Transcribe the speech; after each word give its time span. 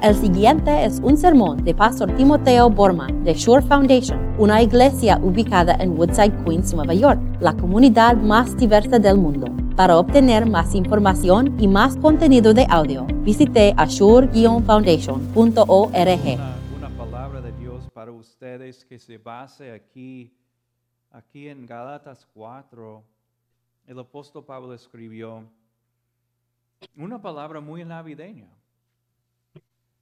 El 0.00 0.14
siguiente 0.14 0.84
es 0.84 1.00
un 1.00 1.16
sermón 1.16 1.64
de 1.64 1.74
Pastor 1.74 2.14
Timoteo 2.14 2.70
Borman 2.70 3.24
de 3.24 3.34
Shore 3.34 3.66
Foundation, 3.66 4.32
una 4.38 4.62
iglesia 4.62 5.18
ubicada 5.20 5.74
en 5.80 5.98
Woodside, 5.98 6.44
Queens, 6.44 6.72
Nueva 6.72 6.94
York, 6.94 7.20
la 7.40 7.52
comunidad 7.56 8.16
más 8.16 8.56
diversa 8.56 9.00
del 9.00 9.18
mundo. 9.18 9.48
Para 9.74 9.98
obtener 9.98 10.46
más 10.46 10.76
información 10.76 11.60
y 11.60 11.66
más 11.66 11.96
contenido 11.96 12.54
de 12.54 12.64
audio, 12.70 13.06
visite 13.24 13.74
ashore-foundation.org. 13.76 15.26
Una, 15.96 16.56
una 16.76 16.90
palabra 16.96 17.40
de 17.40 17.50
Dios 17.58 17.90
para 17.92 18.12
ustedes 18.12 18.84
que 18.84 19.00
se 19.00 19.18
base 19.18 19.72
aquí, 19.72 20.32
aquí 21.10 21.48
en 21.48 21.66
Galatas 21.66 22.24
4. 22.34 23.02
El 23.88 23.98
apóstol 23.98 24.44
Pablo 24.44 24.74
escribió 24.74 25.42
una 26.96 27.20
palabra 27.20 27.58
muy 27.58 27.84
navideña. 27.84 28.48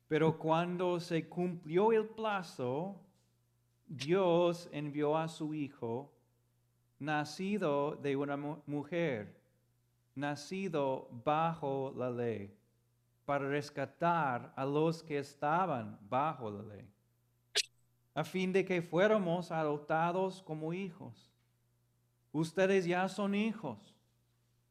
Pero 0.08 0.38
cuando 0.38 1.00
se 1.00 1.28
cumplió 1.28 1.92
el 1.92 2.06
plazo, 2.06 2.94
Dios 3.86 4.68
envió 4.72 5.16
a 5.16 5.28
su 5.28 5.52
Hijo, 5.54 6.12
nacido 6.98 7.96
de 7.96 8.16
una 8.16 8.36
mu- 8.36 8.58
mujer, 8.66 9.36
nacido 10.14 11.08
bajo 11.24 11.92
la 11.96 12.10
ley, 12.10 12.54
para 13.24 13.48
rescatar 13.48 14.52
a 14.54 14.64
los 14.64 15.02
que 15.02 15.18
estaban 15.18 15.98
bajo 16.08 16.50
la 16.50 16.62
ley, 16.62 16.88
a 18.14 18.22
fin 18.22 18.52
de 18.52 18.64
que 18.64 18.80
fuéramos 18.82 19.50
adoptados 19.50 20.40
como 20.42 20.72
hijos. 20.72 21.32
Ustedes 22.32 22.84
ya 22.84 23.08
son 23.08 23.34
hijos. 23.34 23.94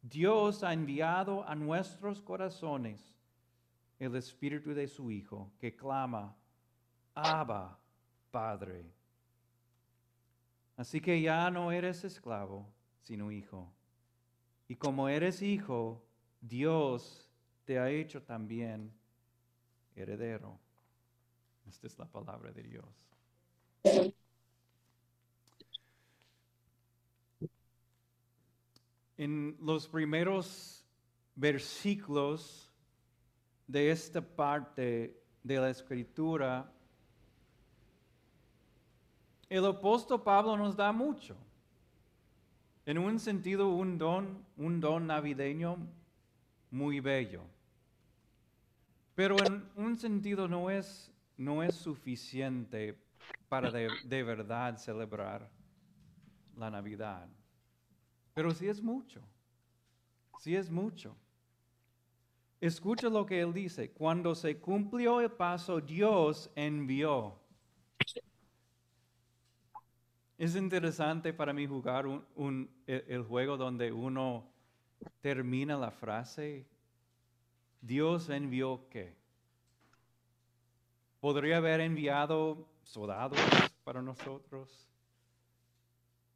Dios 0.02 0.64
ha 0.64 0.72
enviado 0.72 1.48
a 1.48 1.56
nuestros 1.56 2.22
corazones 2.22 3.15
el 4.00 4.16
Espíritu 4.16 4.74
de 4.74 4.88
su 4.88 5.12
Hijo, 5.12 5.52
que 5.60 5.76
clama, 5.76 6.36
Abba, 7.14 7.80
Padre. 8.32 8.92
Así 10.78 11.00
que 11.00 11.22
ya 11.22 11.50
no 11.50 11.72
eres 11.72 12.04
esclavo, 12.04 12.70
sino 13.02 13.32
hijo. 13.32 13.72
Y 14.68 14.76
como 14.76 15.08
eres 15.08 15.42
hijo, 15.42 16.04
Dios 16.42 17.30
te 17.64 17.80
ha 17.80 17.90
hecho 17.90 18.22
también 18.24 18.92
heredero. 19.96 20.60
Esta 21.68 21.88
es 21.88 21.98
la 21.98 22.06
palabra 22.06 22.52
de 22.52 22.64
Dios. 22.64 22.86
En 29.18 29.56
los 29.62 29.88
primeros 29.88 30.86
versículos 31.36 32.65
de 33.68 33.92
esta 33.92 34.22
parte 34.22 35.22
de 35.44 35.60
la 35.60 35.70
escritura, 35.70 36.72
el 39.50 39.66
apóstol 39.66 40.24
Pablo 40.24 40.58
nos 40.58 40.76
da 40.76 40.92
mucho. 40.92 41.36
En 42.86 42.98
un 42.98 43.20
sentido, 43.20 43.70
un 43.70 43.98
don, 43.98 44.46
un 44.58 44.80
don 44.80 45.08
navideño 45.08 45.78
muy 46.70 47.00
bello. 47.00 47.42
Pero 49.16 49.38
en 49.44 49.68
un 49.76 49.98
sentido 49.98 50.48
no 50.48 50.70
es, 50.70 51.12
no 51.38 51.64
es 51.64 51.74
suficiente 51.76 53.00
para 53.50 53.72
de, 53.72 53.90
de 54.04 54.24
verdad 54.24 54.78
celebrar 54.78 55.50
la 56.58 56.70
Navidad. 56.70 57.28
Pero 58.34 58.52
sí 58.52 58.68
es 58.68 58.82
mucho. 58.82 59.22
Sí 60.40 60.56
es 60.56 60.70
mucho. 60.70 61.16
Escucha 62.62 63.10
lo 63.10 63.26
que 63.26 63.42
él 63.42 63.54
dice. 63.54 63.92
Cuando 63.92 64.34
se 64.34 64.58
cumplió 64.58 65.22
el 65.22 65.32
paso, 65.32 65.82
Dios 65.82 66.50
envió. 66.56 67.40
Es 70.38 70.56
interesante 70.56 71.34
para 71.34 71.54
mí 71.54 71.66
jugar 71.66 72.06
un- 72.08 72.70
el 72.88 73.24
juego 73.24 73.56
donde 73.58 73.92
uno 73.92 74.46
termina 75.22 75.78
la 75.78 75.92
frase. 75.92 76.66
Dios 77.82 78.30
envió 78.30 78.88
qué? 78.90 79.16
Podría 81.20 81.58
haber 81.58 81.80
enviado 81.82 82.68
soldados 82.84 83.40
para 83.84 84.02
nosotros. 84.02 84.90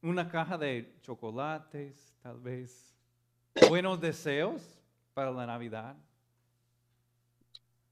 Una 0.01 0.29
caja 0.29 0.57
de 0.57 0.95
chocolates, 1.01 2.15
tal 2.21 2.39
vez. 2.39 2.95
Buenos 3.67 3.99
deseos 3.99 4.79
para 5.13 5.31
la 5.31 5.45
Navidad. 5.45 5.97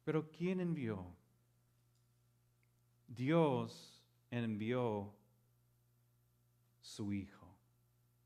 Pero 0.07 0.31
¿quién 0.31 0.61
envió? 0.61 1.05
Dios 3.09 4.01
envió 4.31 5.13
su 6.79 7.11
Hijo, 7.11 7.45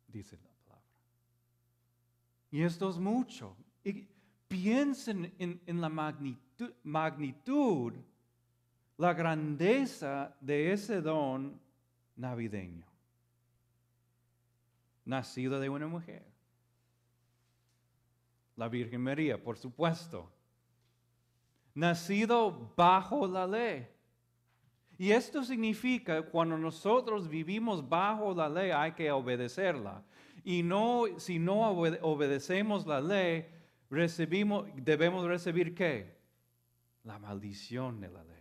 dice 0.07 0.37
la 0.37 0.47
palabra. 0.63 0.85
Y 2.51 2.61
esto 2.61 2.87
es 2.87 2.99
mucho. 2.99 3.57
Y 3.83 4.07
piensen 4.47 5.33
en, 5.39 5.81
la 5.81 5.89
magnitud, 6.83 7.95
la 8.97 9.13
grandeza 9.15 10.37
de 10.39 10.73
ese 10.73 11.01
don 11.01 11.59
navideño. 12.15 12.85
Nacido 15.05 15.59
de 15.59 15.67
una 15.67 15.87
mujer. 15.87 16.23
La 18.55 18.69
Virgen 18.69 19.01
María, 19.01 19.43
por 19.43 19.57
supuesto. 19.57 20.31
Nacido 21.73 22.73
bajo 22.75 23.27
la 23.27 23.47
ley. 23.47 23.87
Y 24.97 25.11
esto 25.11 25.43
significa 25.43 26.21
cuando 26.21 26.57
nosotros 26.57 27.27
vivimos 27.27 27.87
bajo 27.87 28.33
la 28.35 28.47
ley 28.47 28.71
hay 28.71 28.91
que 28.91 29.11
obedecerla. 29.11 30.03
Y 30.43 30.63
no, 30.63 31.05
si 31.17 31.39
no 31.39 31.71
obede- 31.71 31.99
obedecemos 32.01 32.85
la 32.85 33.01
ley, 33.01 33.47
recibimos, 33.89 34.67
debemos 34.75 35.25
recibir 35.25 35.73
qué? 35.73 36.17
La 37.03 37.17
maldición 37.17 37.99
de 37.99 38.09
la 38.09 38.23
ley. 38.23 38.31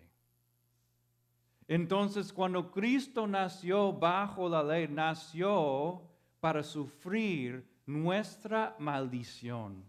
Entonces, 1.69 2.33
cuando 2.33 2.71
Cristo 2.71 3.27
nació 3.27 3.93
bajo 3.93 4.49
la 4.49 4.63
ley, 4.63 4.89
nació 4.89 6.03
para 6.41 6.63
sufrir 6.63 7.65
nuestra 7.87 8.75
maldición. 8.79 9.85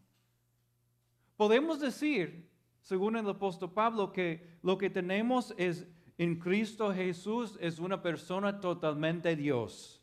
Podemos 1.36 1.80
decir, 1.80 2.51
según 2.82 3.16
el 3.16 3.30
apóstol 3.30 3.72
Pablo, 3.72 4.12
que 4.12 4.58
lo 4.64 4.78
que 4.78 4.90
tenemos 4.90 5.54
es 5.58 5.88
en 6.18 6.38
Cristo 6.38 6.94
Jesús 6.94 7.58
es 7.60 7.80
una 7.80 8.02
persona 8.02 8.60
totalmente 8.60 9.36
Dios. 9.36 10.02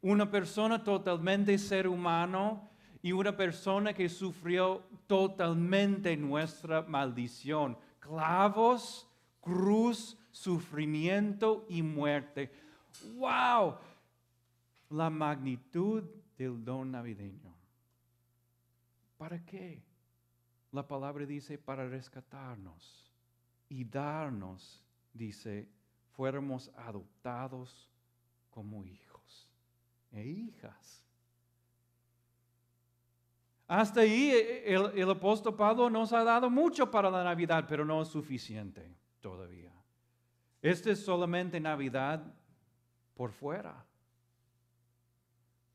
Una 0.00 0.30
persona 0.30 0.84
totalmente 0.84 1.58
ser 1.58 1.88
humano 1.88 2.70
y 3.02 3.12
una 3.12 3.36
persona 3.36 3.92
que 3.92 4.08
sufrió 4.08 4.82
totalmente 5.06 6.16
nuestra 6.16 6.82
maldición. 6.82 7.76
Clavos, 7.98 9.08
cruz, 9.40 10.16
sufrimiento 10.30 11.66
y 11.68 11.82
muerte. 11.82 12.52
¡Wow! 13.16 13.76
La 14.90 15.10
magnitud 15.10 16.04
del 16.36 16.64
don 16.64 16.92
navideño. 16.92 17.54
¿Para 19.18 19.44
qué? 19.44 19.82
La 20.76 20.86
palabra 20.86 21.24
dice 21.24 21.56
para 21.56 21.88
rescatarnos 21.88 23.10
y 23.66 23.82
darnos, 23.82 24.84
dice, 25.10 25.66
fuéramos 26.12 26.70
adoptados 26.76 27.90
como 28.50 28.84
hijos 28.84 29.48
e 30.12 30.22
hijas. 30.22 31.02
Hasta 33.66 34.00
ahí 34.00 34.32
eh, 34.32 34.74
el, 34.74 34.98
el 34.98 35.10
apóstol 35.10 35.56
Pablo 35.56 35.88
nos 35.88 36.12
ha 36.12 36.22
dado 36.22 36.50
mucho 36.50 36.90
para 36.90 37.10
la 37.10 37.24
Navidad, 37.24 37.64
pero 37.66 37.82
no 37.82 38.02
es 38.02 38.08
suficiente 38.08 38.94
todavía. 39.22 39.72
Este 40.60 40.90
es 40.90 41.02
solamente 41.02 41.58
Navidad 41.58 42.22
por 43.14 43.32
fuera. 43.32 43.82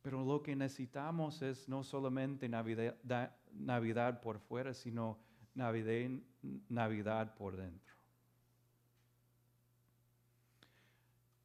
Pero 0.02 0.24
lo 0.26 0.42
que 0.42 0.56
necesitamos 0.56 1.42
es 1.42 1.70
no 1.70 1.84
solamente 1.84 2.50
Navidad, 2.50 2.96
da- 3.04 3.36
Navidad 3.54 4.22
por 4.22 4.40
fuera, 4.40 4.74
sino 4.74 5.20
Navidad, 5.54 6.10
Navidad 6.70 7.36
por 7.36 7.56
dentro. 7.56 7.96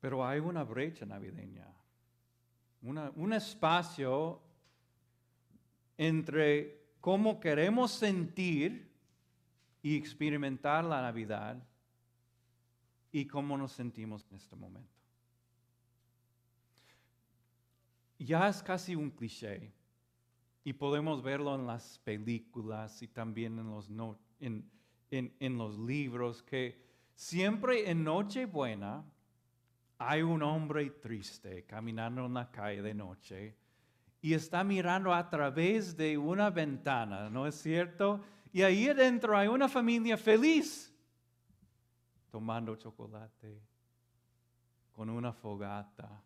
Pero 0.00 0.24
hay 0.26 0.40
una 0.40 0.62
brecha 0.62 1.04
navideña, 1.04 1.66
un 2.82 3.32
espacio 3.32 4.40
entre 5.98 6.86
cómo 7.00 7.40
queremos 7.40 7.90
sentir 7.90 8.90
y 9.82 9.96
experimentar 9.96 10.84
la 10.84 11.02
Navidad 11.02 11.56
y 13.10 13.26
cómo 13.26 13.56
nos 13.56 13.72
sentimos 13.72 14.24
en 14.30 14.36
este 14.36 14.54
momento. 14.54 14.95
Ya 18.18 18.48
es 18.48 18.62
casi 18.62 18.94
un 18.94 19.10
cliché 19.10 19.72
y 20.64 20.72
podemos 20.72 21.22
verlo 21.22 21.54
en 21.54 21.66
las 21.66 21.98
películas 22.00 23.02
y 23.02 23.08
también 23.08 23.58
en, 23.58 23.70
los 23.70 23.88
no- 23.90 24.18
en, 24.40 24.68
en, 25.10 25.34
en 25.38 25.58
los 25.58 25.78
libros 25.78 26.42
que 26.42 26.82
siempre 27.14 27.90
en 27.90 28.02
Nochebuena 28.04 29.04
hay 29.98 30.22
un 30.22 30.42
hombre 30.42 30.90
triste 30.90 31.64
caminando 31.66 32.26
en 32.26 32.34
la 32.34 32.50
calle 32.50 32.82
de 32.82 32.94
noche 32.94 33.56
y 34.20 34.34
está 34.34 34.64
mirando 34.64 35.14
a 35.14 35.28
través 35.30 35.96
de 35.96 36.18
una 36.18 36.50
ventana, 36.50 37.30
¿no 37.30 37.46
es 37.46 37.54
cierto? 37.54 38.24
Y 38.52 38.62
ahí 38.62 38.88
adentro 38.88 39.36
hay 39.36 39.48
una 39.48 39.68
familia 39.68 40.16
feliz 40.16 40.92
tomando 42.30 42.74
chocolate 42.76 43.62
con 44.92 45.10
una 45.10 45.32
fogata, 45.32 46.22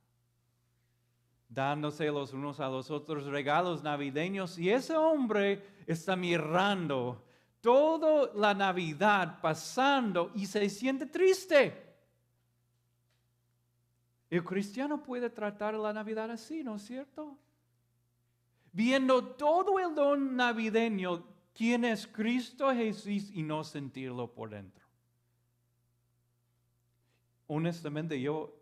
dándose 1.50 2.06
los 2.06 2.32
unos 2.32 2.61
a 2.61 2.69
los 2.69 2.91
otros 2.91 3.26
regalos 3.26 3.82
navideños 3.82 4.56
y 4.56 4.70
ese 4.70 4.97
hombre 4.97 5.62
está 5.87 6.14
mirando 6.14 7.25
toda 7.61 8.31
la 8.35 8.55
Navidad 8.55 9.41
pasando 9.43 10.31
y 10.35 10.47
se 10.47 10.70
siente 10.70 11.06
triste. 11.06 11.91
El 14.31 14.44
cristiano 14.44 15.02
puede 15.02 15.29
tratar 15.29 15.75
la 15.75 15.93
Navidad 15.93 16.31
así, 16.31 16.62
¿no 16.62 16.76
es 16.76 16.82
cierto? 16.82 17.37
Viendo 18.73 19.25
todo 19.25 19.81
el 19.81 19.93
don 19.97 20.37
navideño, 20.37 21.25
quién 21.52 21.85
es 21.85 22.06
Cristo 22.06 22.73
Jesús 22.73 23.29
y 23.32 23.43
no 23.43 23.64
sentirlo 23.64 24.32
por 24.32 24.50
dentro. 24.50 24.87
Honestamente, 27.49 28.20
yo, 28.20 28.55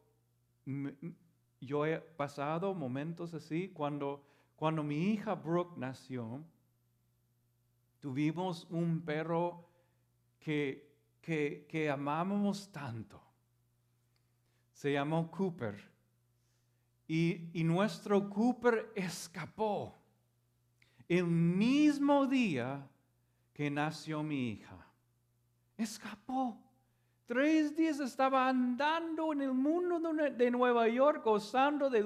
yo 1.60 1.86
he 1.86 1.98
pasado 1.98 2.74
momentos 2.74 3.34
así 3.34 3.68
cuando, 3.68 4.24
cuando 4.56 4.82
mi 4.82 5.12
hija 5.12 5.34
Brooke 5.34 5.76
nació. 5.76 6.42
Tuvimos 8.00 8.66
un 8.70 9.00
perro 9.00 9.68
que, 10.38 10.88
que, 11.20 11.66
que 11.68 11.90
amábamos 11.90 12.70
tanto 12.70 13.28
se 14.78 14.92
llamó 14.92 15.28
Cooper. 15.28 15.76
Y, 17.08 17.50
y, 17.52 17.64
nuestro 17.64 18.30
Cooper 18.30 18.92
escapó 18.94 19.98
el 21.08 21.26
mismo 21.26 22.28
día 22.28 22.88
que 23.52 23.72
nació 23.72 24.22
mi 24.22 24.50
hija. 24.50 24.86
Escapó. 25.76 26.56
Tres 27.28 27.76
días 27.76 28.00
estaba 28.00 28.48
andando 28.48 29.34
en 29.34 29.42
el 29.42 29.52
mundo 29.52 30.00
de 30.00 30.50
Nueva 30.50 30.88
York, 30.88 31.22
gozando 31.22 31.90
de 31.90 32.02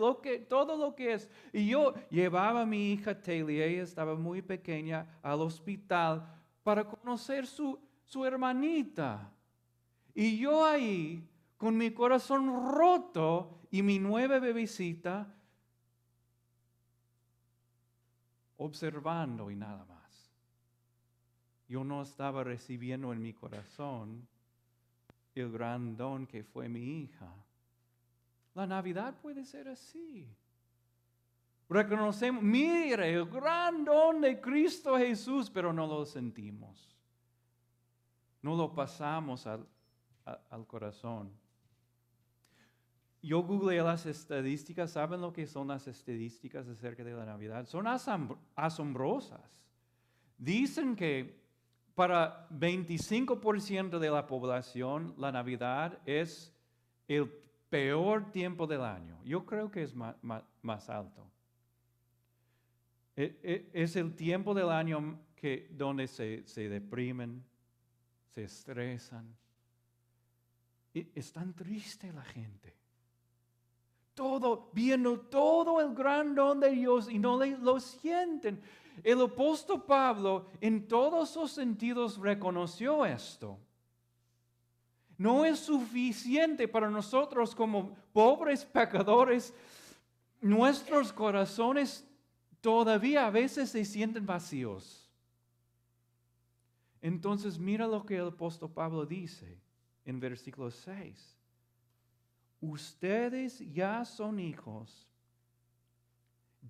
todo 0.48 0.76
lo 0.76 0.96
que 0.96 1.12
es. 1.12 1.30
Y 1.52 1.68
yo 1.68 1.94
llevaba 2.10 2.62
a 2.62 2.66
mi 2.66 2.92
hija 2.92 3.22
Taylor, 3.22 3.50
ella 3.52 3.84
estaba 3.84 4.16
muy 4.16 4.42
pequeña, 4.42 5.20
al 5.22 5.40
hospital 5.42 6.26
para 6.64 6.82
conocer 6.88 7.46
su, 7.46 7.78
su 8.02 8.24
hermanita. 8.24 9.32
Y 10.12 10.38
yo 10.38 10.66
ahí 10.66 11.24
con 11.56 11.76
mi 11.76 11.92
corazón 11.92 12.74
roto 12.74 13.60
y 13.70 13.80
mi 13.80 14.00
nueva 14.00 14.40
bebecita 14.40 15.32
observando 18.56 19.52
y 19.52 19.54
nada 19.54 19.84
más. 19.84 20.32
Yo 21.68 21.84
no 21.84 22.02
estaba 22.02 22.42
recibiendo 22.42 23.12
en 23.12 23.22
mi 23.22 23.32
corazón 23.32 24.26
el 25.40 25.50
gran 25.50 25.96
don 25.96 26.26
que 26.26 26.44
fue 26.44 26.68
mi 26.68 27.02
hija. 27.02 27.32
La 28.54 28.66
Navidad 28.66 29.14
puede 29.20 29.44
ser 29.44 29.68
así. 29.68 30.28
Reconocemos, 31.68 32.42
mire, 32.42 33.14
el 33.14 33.26
gran 33.26 33.84
don 33.84 34.20
de 34.20 34.40
Cristo 34.40 34.98
Jesús, 34.98 35.48
pero 35.48 35.72
no 35.72 35.86
lo 35.86 36.04
sentimos. 36.04 36.94
No 38.42 38.54
lo 38.56 38.74
pasamos 38.74 39.46
al, 39.46 39.66
al 40.50 40.66
corazón. 40.66 41.32
Yo 43.22 43.42
googleé 43.42 43.82
las 43.82 44.04
estadísticas, 44.04 44.90
¿saben 44.90 45.20
lo 45.20 45.32
que 45.32 45.46
son 45.46 45.68
las 45.68 45.86
estadísticas 45.86 46.66
acerca 46.66 47.04
de 47.04 47.14
la 47.14 47.24
Navidad? 47.24 47.66
Son 47.66 47.86
asombrosas. 48.56 49.62
Dicen 50.36 50.96
que 50.96 51.41
para 51.94 52.48
25% 52.50 53.98
de 53.98 54.10
la 54.10 54.26
población 54.26 55.14
la 55.18 55.32
Navidad 55.32 55.98
es 56.06 56.54
el 57.08 57.28
peor 57.68 58.30
tiempo 58.30 58.66
del 58.66 58.82
año. 58.82 59.18
Yo 59.24 59.44
creo 59.44 59.70
que 59.70 59.82
es 59.82 59.94
más, 59.94 60.90
alto. 60.90 61.30
E, 63.14 63.38
e, 63.42 63.70
es 63.72 63.96
el 63.96 64.14
tiempo 64.14 64.54
del 64.54 64.70
año 64.70 65.20
que, 65.34 65.68
donde 65.72 66.06
se, 66.06 66.46
se 66.46 66.68
deprimen, 66.68 67.44
se 68.34 68.44
estresan. 68.44 69.36
Y 70.94 71.08
es 71.14 71.32
tan 71.32 71.54
triste 71.54 72.12
la 72.12 72.24
gente 72.24 72.82
todo, 74.14 74.70
viendo 74.72 75.18
todo 75.20 75.80
el 75.80 75.94
gran 75.94 76.34
don 76.34 76.60
de 76.60 76.70
Dios 76.70 77.10
y 77.10 77.18
no 77.18 77.38
lo 77.38 77.80
sienten. 77.80 78.60
El 79.02 79.20
apóstol 79.20 79.84
Pablo 79.84 80.46
en 80.60 80.86
todos 80.86 81.30
sus 81.30 81.52
sentidos 81.52 82.18
reconoció 82.18 83.04
esto. 83.04 83.58
No 85.16 85.44
es 85.44 85.60
suficiente 85.60 86.66
para 86.66 86.90
nosotros 86.90 87.54
como 87.54 87.94
pobres 88.12 88.64
pecadores. 88.64 89.54
Nuestros 90.40 91.12
corazones 91.12 92.04
todavía 92.60 93.26
a 93.26 93.30
veces 93.30 93.70
se 93.70 93.84
sienten 93.84 94.26
vacíos. 94.26 95.10
Entonces 97.00 97.58
mira 97.58 97.86
lo 97.86 98.04
que 98.04 98.16
el 98.16 98.28
apóstol 98.28 98.70
Pablo 98.70 99.06
dice 99.06 99.60
en 100.04 100.18
versículo 100.20 100.70
6 100.70 101.38
ustedes 102.62 103.58
ya 103.72 104.04
son 104.04 104.38
hijos. 104.38 105.06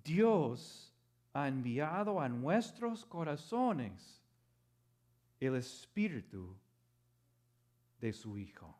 Dios 0.03 0.92
ha 1.33 1.47
enviado 1.47 2.21
a 2.21 2.29
nuestros 2.29 3.05
corazones 3.05 4.21
el 5.39 5.55
espíritu 5.55 6.55
de 7.99 8.13
su 8.13 8.37
Hijo. 8.37 8.75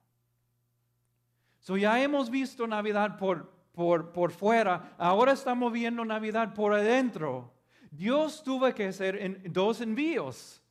So 1.60 1.78
ya 1.78 2.02
hemos 2.02 2.30
visto 2.30 2.68
Navidad 2.68 3.18
por, 3.18 3.50
por, 3.74 4.12
por 4.12 4.32
fuera, 4.32 4.96
ahora 4.98 5.34
estamos 5.34 5.72
viendo 5.72 6.06
Navidad 6.06 6.54
por 6.54 6.74
adentro. 6.74 7.54
Dios 7.90 8.44
tuvo 8.44 8.74
que 8.74 8.88
hacer 8.88 9.52
dos 9.52 9.82
envíos. 9.82 10.64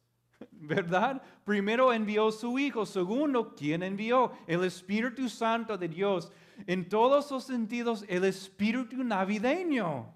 ¿verdad? 0.50 1.23
Primero 1.44 1.93
envió 1.93 2.31
su 2.31 2.58
Hijo, 2.58 2.87
segundo, 2.87 3.55
¿quién 3.55 3.82
envió? 3.82 4.32
El 4.46 4.64
Espíritu 4.64 5.28
Santo 5.28 5.76
de 5.76 5.88
Dios. 5.88 6.30
En 6.66 6.88
todos 6.88 7.30
los 7.30 7.45
sentidos, 7.45 8.04
el 8.09 8.25
Espíritu 8.25 9.02
navideño, 9.02 10.14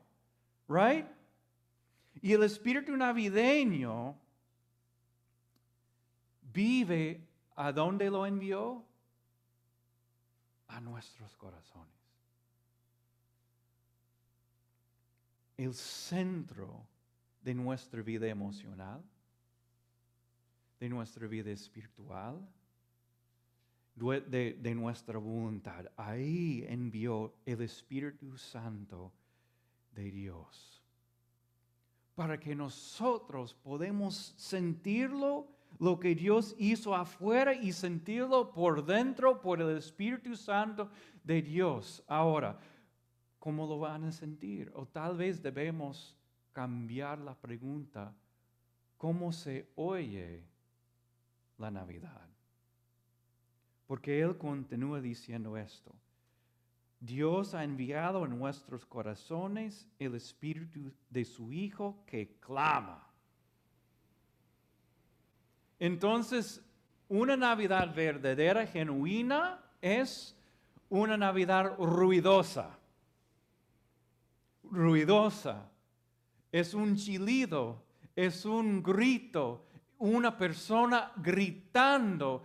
¿right? 0.68 1.06
Y 2.22 2.32
el 2.32 2.42
Espíritu 2.42 2.96
navideño 2.96 4.16
vive 6.52 7.20
a 7.54 7.72
dónde 7.72 8.10
lo 8.10 8.26
envió? 8.26 8.84
A 10.68 10.80
nuestros 10.80 11.36
corazones. 11.36 11.94
El 15.56 15.74
centro 15.74 16.86
de 17.42 17.54
nuestra 17.54 18.02
vida 18.02 18.26
emocional 18.26 19.02
de 20.78 20.88
nuestra 20.88 21.26
vida 21.26 21.50
espiritual, 21.50 22.46
de, 23.94 24.74
nuestra 24.74 25.18
voluntad. 25.18 25.86
Ahí 25.96 26.64
envió 26.68 27.34
el 27.46 27.62
Espíritu 27.62 28.36
Santo 28.36 29.12
de 29.92 30.10
Dios. 30.10 30.75
Para 32.16 32.40
que 32.40 32.56
nosotros 32.56 33.54
podemos 33.54 34.34
sentirlo, 34.36 35.46
lo 35.78 36.00
que 36.00 36.16
Dios 36.16 36.56
hizo 36.58 36.96
afuera 36.96 37.54
y 37.54 37.70
sentirlo 37.72 38.52
por 38.52 38.84
dentro 38.84 39.40
por 39.40 39.60
el 39.60 39.76
Espíritu 39.76 40.34
Santo 40.34 40.90
de 41.22 41.42
Dios. 41.42 42.02
Ahora, 42.08 42.58
¿cómo 43.38 43.64
lo 43.64 43.78
van 43.78 44.02
a 44.02 44.10
sentir? 44.10 44.72
O 44.74 44.86
tal 44.86 45.16
vez 45.16 45.40
debemos 45.40 46.16
cambiar 46.52 47.20
la 47.20 47.36
pregunta, 47.36 48.12
¿cómo 48.96 49.30
se 49.30 49.70
oye 49.76 50.42
la 51.58 51.70
Navidad. 51.70 52.28
Porque 53.86 54.20
Él 54.20 54.36
continúa 54.36 55.00
diciendo 55.00 55.56
esto. 55.56 55.94
Dios 57.00 57.54
ha 57.54 57.62
enviado 57.62 58.24
en 58.24 58.38
nuestros 58.38 58.86
corazones 58.86 59.86
el 59.98 60.14
Espíritu 60.14 60.92
de 61.10 61.24
su 61.24 61.52
Hijo 61.52 62.02
que 62.06 62.38
clama. 62.40 63.06
Entonces, 65.78 66.64
una 67.08 67.36
Navidad 67.36 67.94
verdadera, 67.94 68.66
genuina, 68.66 69.62
es 69.80 70.36
una 70.88 71.16
Navidad 71.16 71.76
ruidosa. 71.78 72.78
Ruidosa. 74.64 75.70
Es 76.50 76.74
un 76.74 76.96
chilido, 76.96 77.84
es 78.14 78.46
un 78.46 78.82
grito, 78.82 79.66
una 79.98 80.36
persona 80.36 81.12
gritando. 81.16 82.44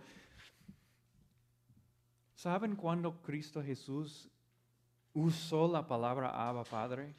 ¿Saben 2.34 2.76
cuando 2.76 3.22
Cristo 3.22 3.62
Jesús 3.62 4.31
usó 5.14 5.70
la 5.70 5.86
palabra 5.86 6.48
Abba 6.48 6.64
Padre? 6.64 7.14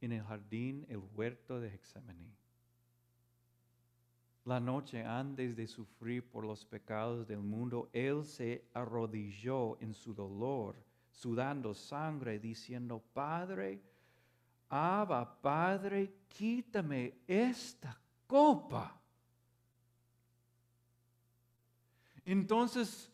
En 0.00 0.12
el 0.12 0.22
jardín, 0.22 0.86
el 0.88 1.02
huerto 1.14 1.60
de 1.60 1.74
Hexemaní. 1.74 2.32
La 4.44 4.60
noche 4.60 5.04
antes 5.04 5.56
de 5.56 5.66
sufrir 5.66 6.26
por 6.26 6.44
los 6.44 6.64
pecados 6.64 7.26
del 7.26 7.40
mundo, 7.40 7.90
Él 7.92 8.24
se 8.24 8.64
arrodilló 8.72 9.78
en 9.80 9.92
su 9.92 10.14
dolor, 10.14 10.76
sudando 11.10 11.74
sangre, 11.74 12.38
diciendo, 12.38 13.02
Padre, 13.12 13.82
Abba, 14.70 15.40
Padre, 15.40 16.14
quítame 16.28 17.18
esta 17.26 18.00
copa. 18.26 18.98
Entonces, 22.24 23.10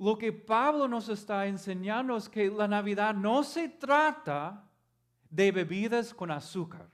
lo 0.00 0.16
que 0.16 0.32
Pablo 0.32 0.88
nos 0.88 1.10
está 1.10 1.46
enseñando 1.46 2.16
es 2.16 2.26
que 2.26 2.50
la 2.50 2.66
Navidad 2.66 3.14
no 3.14 3.44
se 3.44 3.68
trata 3.68 4.64
de 5.28 5.52
bebidas 5.52 6.14
con 6.14 6.30
azúcar. 6.30 6.88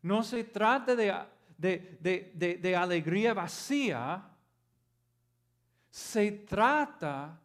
No 0.00 0.22
se 0.22 0.44
trata 0.44 0.94
de, 0.94 1.26
de, 1.58 2.58
de 2.62 2.76
alegría 2.76 3.34
vacía. 3.34 4.24
Se 5.90 6.30
trata 6.30 7.40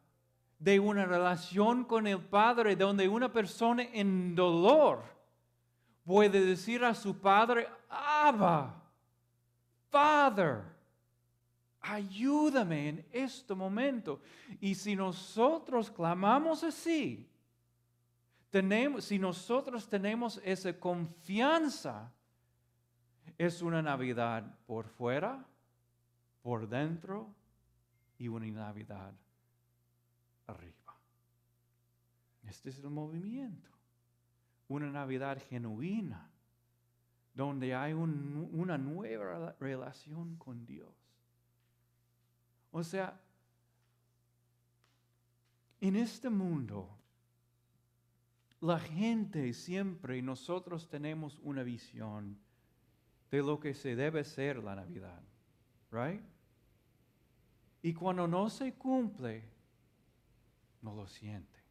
de 0.59 0.79
una 0.79 1.05
relación 1.05 1.83
con 1.83 2.05
el 2.05 2.19
Padre 2.19 2.75
donde 2.75 3.07
una 3.07 3.33
persona 3.33 3.83
en 3.91 4.35
dolor 4.35 5.03
puede 6.03 6.45
decir 6.45 6.85
a 6.85 6.93
su 6.93 7.19
Padre, 7.19 7.67
Abba, 7.89 8.83
Father, 9.89 10.74
ayúdame 11.87 12.89
en 12.89 13.05
este 13.11 13.53
momento. 13.53 14.21
Y 14.59 14.75
si 14.75 14.95
nosotros 14.95 15.91
clamamos 15.91 16.63
así, 16.63 17.29
tenemos, 18.49 19.05
si 19.05 19.19
nosotros 19.19 19.87
tenemos 19.87 20.41
esa 20.43 20.77
confianza, 20.79 22.11
es 23.37 23.61
una 23.61 23.81
Navidad 23.81 24.57
por 24.65 24.87
fuera, 24.87 25.45
por 26.41 26.67
dentro 26.67 27.33
y 28.17 28.27
una 28.27 28.45
Navidad 28.47 29.13
arriba. 30.47 30.75
Este 32.47 32.69
es 32.69 32.79
el 32.79 32.89
movimiento. 32.89 33.69
Una 34.67 34.89
Navidad 34.89 35.41
genuina, 35.49 36.29
donde 37.33 37.75
hay 37.75 37.93
una 37.93 38.77
nueva 38.77 39.55
relación 39.59 40.37
con 40.37 40.65
Dios. 40.65 41.04
O 42.77 42.83
sea, 42.83 43.17
en 45.79 45.95
este 45.95 46.29
mundo, 46.29 46.89
la 48.59 48.77
gente 48.77 49.53
siempre, 49.53 50.21
nosotros 50.21 50.89
tenemos 50.89 51.39
una 51.41 51.63
visión 51.63 52.37
de 53.31 53.41
lo 53.41 53.61
que 53.61 53.73
se 53.73 53.95
debe 53.95 54.25
ser 54.25 54.61
la 54.61 54.75
Navidad, 54.75 55.21
right? 55.89 56.21
Y 57.81 57.93
cuando 57.93 58.27
no 58.27 58.49
se 58.49 58.73
cumple, 58.73 59.47
no 60.81 60.95
lo 60.95 61.07
siente. 61.07 61.61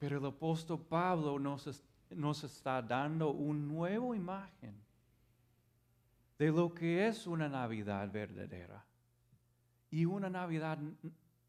Pero 0.00 0.18
el 0.18 0.26
apóstol 0.26 0.80
Pablo 0.80 1.38
nos 1.38 2.42
está 2.42 2.82
dando 2.82 3.30
una 3.30 3.60
nueva 3.60 4.16
imagen 4.16 4.89
de 6.40 6.50
lo 6.50 6.72
que 6.72 7.06
es 7.06 7.26
una 7.26 7.50
Navidad 7.50 8.10
verdadera. 8.10 8.82
Y 9.90 10.06
una 10.06 10.30
Navidad 10.30 10.78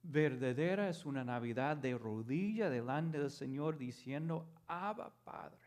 verdadera 0.03 0.89
es 0.89 1.05
una 1.05 1.23
Navidad 1.23 1.77
de 1.77 1.97
rodilla 1.97 2.69
delante 2.69 3.17
del 3.17 3.31
Señor 3.31 3.77
diciendo, 3.77 4.45
Abba 4.67 5.09
Padre, 5.23 5.61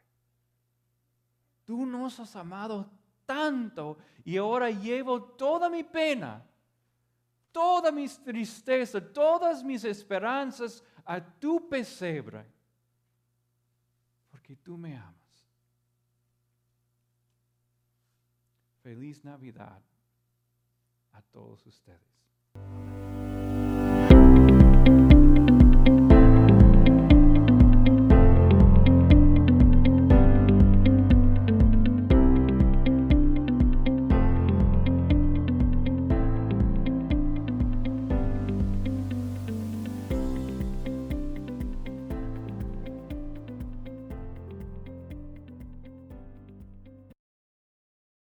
tú 1.65 1.87
nos 1.87 2.21
has 2.21 2.37
amado 2.37 2.91
tanto 3.25 3.97
y 4.27 4.37
ahora 4.37 4.69
llevo 4.69 5.23
toda 5.23 5.71
mi 5.71 5.85
pena 5.85 6.45
toda 7.51 7.91
mis 7.93 8.19
tristeza, 8.23 9.01
todas 9.01 9.63
mis 9.65 9.85
esperanzas 9.85 10.83
a 11.05 11.19
tu 11.21 11.67
pesebre, 11.69 12.45
porque 14.29 14.57
tú 14.57 14.77
me 14.77 14.97
amas. 14.97 15.24
Feliz 18.85 19.25
Navidad 19.25 19.81
a 21.13 21.23
todos 21.23 21.67
ustedes. 21.67 23.14